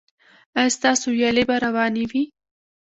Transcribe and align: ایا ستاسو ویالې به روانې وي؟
ایا 0.59 0.73
ستاسو 0.77 1.07
ویالې 1.17 1.43
به 1.49 1.55
روانې 1.65 2.03
وي؟ 2.11 2.23